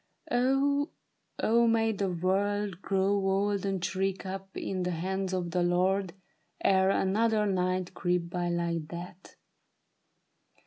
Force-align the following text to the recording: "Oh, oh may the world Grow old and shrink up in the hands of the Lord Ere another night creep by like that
"Oh, 0.31 0.89
oh 1.37 1.67
may 1.67 1.91
the 1.91 2.09
world 2.09 2.81
Grow 2.81 3.13
old 3.23 3.67
and 3.67 3.85
shrink 3.85 4.25
up 4.25 4.57
in 4.57 4.81
the 4.81 4.89
hands 4.89 5.31
of 5.31 5.51
the 5.51 5.61
Lord 5.61 6.13
Ere 6.63 6.89
another 6.89 7.45
night 7.45 7.93
creep 7.93 8.27
by 8.31 8.49
like 8.49 8.87
that 8.87 9.35